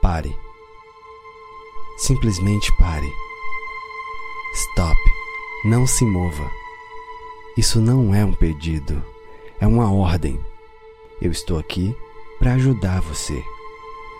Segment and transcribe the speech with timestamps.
[0.00, 0.34] Pare.
[1.98, 3.12] Simplesmente pare.
[4.54, 4.98] Stop.
[5.64, 6.50] Não se mova.
[7.56, 9.04] Isso não é um pedido,
[9.60, 10.40] é uma ordem.
[11.20, 11.92] Eu estou aqui
[12.38, 13.42] para ajudar você.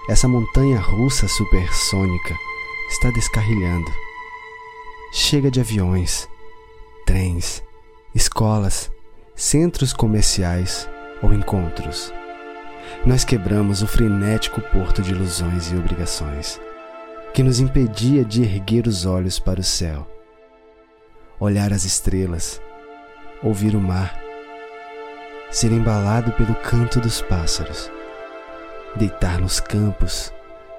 [0.09, 2.37] Essa montanha russa supersônica
[2.91, 3.91] está descarrilhando.
[5.13, 6.29] Chega de aviões,
[7.07, 7.63] trens,
[8.15, 8.91] escolas,
[9.37, 10.89] centros comerciais
[11.23, 12.13] ou encontros.
[13.07, 16.61] Nós quebramos o frenético porto de ilusões e obrigações
[17.33, 20.07] que nos impedia de erguer os olhos para o céu,
[21.39, 22.61] olhar as estrelas,
[23.43, 24.19] ouvir o mar,
[25.51, 27.91] ser embalado pelo canto dos pássaros,
[28.97, 30.33] deitar nos campos,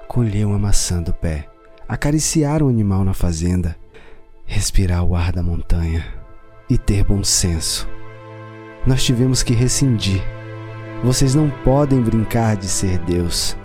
[0.06, 1.48] colher uma maçã do pé,
[1.88, 3.76] acariciar um animal na fazenda,
[4.44, 6.06] respirar o ar da montanha
[6.68, 7.88] e ter bom senso.
[8.86, 10.22] Nós tivemos que rescindir.
[11.02, 13.56] Vocês não podem brincar de ser Deus.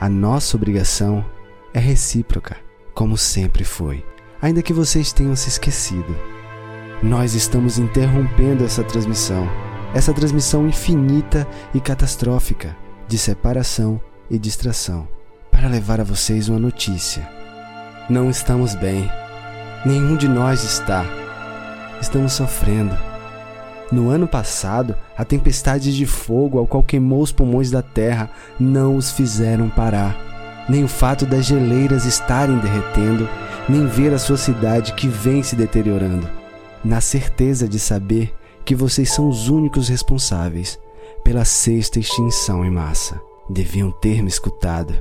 [0.00, 1.24] A nossa obrigação
[1.72, 2.56] é recíproca,
[2.92, 4.04] como sempre foi,
[4.40, 6.16] ainda que vocês tenham se esquecido.
[7.00, 9.48] Nós estamos interrompendo essa transmissão,
[9.94, 15.06] essa transmissão infinita e catastrófica de separação e distração,
[15.52, 17.28] para levar a vocês uma notícia.
[18.10, 19.08] Não estamos bem.
[19.86, 21.04] Nenhum de nós está.
[22.00, 23.11] Estamos sofrendo.
[23.92, 28.96] No ano passado, a tempestade de fogo ao qual queimou os pulmões da terra não
[28.96, 30.18] os fizeram parar.
[30.68, 33.28] Nem o fato das geleiras estarem derretendo,
[33.68, 36.42] nem ver a sua cidade que vem se deteriorando
[36.84, 40.78] na certeza de saber que vocês são os únicos responsáveis
[41.24, 43.20] pela sexta extinção em massa.
[43.48, 44.94] Deviam ter me escutado.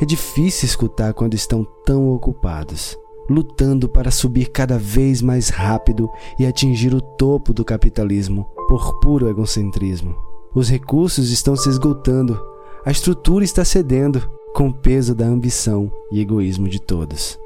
[0.00, 2.96] É difícil escutar quando estão tão ocupados,
[3.30, 9.28] lutando para subir cada vez mais rápido e atingir o topo do capitalismo por puro
[9.28, 10.14] egocentrismo.
[10.54, 12.38] Os recursos estão se esgotando,
[12.84, 17.38] a estrutura está cedendo com o peso da ambição e egoísmo de todos.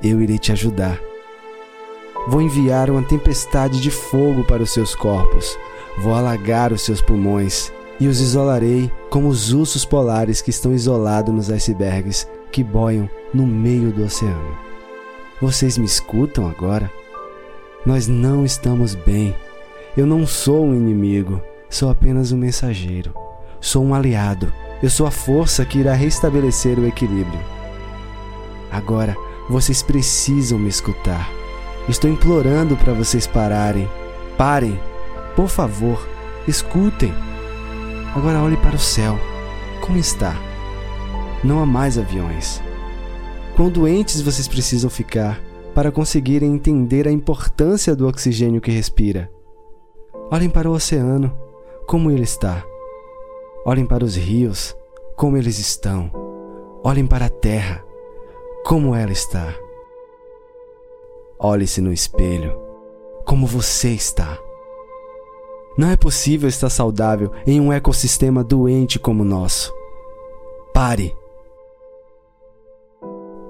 [0.00, 1.00] Eu irei te ajudar
[2.28, 5.56] Vou enviar uma tempestade de fogo para os seus corpos,
[5.98, 11.32] vou alagar os seus pulmões e os isolarei como os ursos polares que estão isolados
[11.32, 14.65] nos icebergs que boiam no meio do oceano.
[15.40, 16.90] Vocês me escutam agora?
[17.84, 19.36] Nós não estamos bem.
[19.94, 23.12] Eu não sou um inimigo, sou apenas um mensageiro.
[23.60, 24.50] Sou um aliado.
[24.82, 27.38] Eu sou a força que irá restabelecer o equilíbrio.
[28.72, 29.14] Agora,
[29.48, 31.30] vocês precisam me escutar.
[31.86, 33.86] Estou implorando para vocês pararem.
[34.38, 34.80] Parem.
[35.34, 36.08] Por favor,
[36.48, 37.12] escutem.
[38.14, 39.18] Agora olhe para o céu.
[39.82, 40.34] Como está?
[41.44, 42.62] Não há mais aviões.
[43.56, 45.40] Quão doentes vocês precisam ficar
[45.74, 49.32] para conseguirem entender a importância do oxigênio que respira?
[50.30, 51.34] Olhem para o oceano,
[51.86, 52.62] como ele está.
[53.64, 54.76] Olhem para os rios,
[55.16, 56.10] como eles estão.
[56.84, 57.82] Olhem para a terra,
[58.62, 59.54] como ela está.
[61.38, 62.60] Olhe-se no espelho.
[63.24, 64.38] Como você está?
[65.78, 69.72] Não é possível estar saudável em um ecossistema doente como o nosso.
[70.74, 71.16] Pare.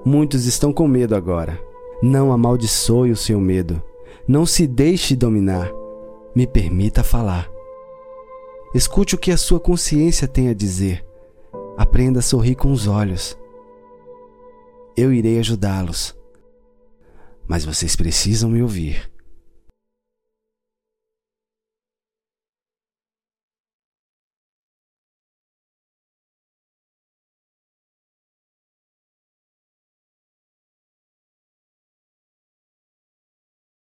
[0.07, 1.61] Muitos estão com medo agora.
[2.01, 3.83] Não amaldiçoe o seu medo.
[4.27, 5.69] Não se deixe dominar.
[6.33, 7.49] Me permita falar.
[8.73, 11.05] Escute o que a sua consciência tem a dizer.
[11.77, 13.37] Aprenda a sorrir com os olhos.
[14.95, 16.17] Eu irei ajudá-los
[17.47, 19.09] mas vocês precisam me ouvir.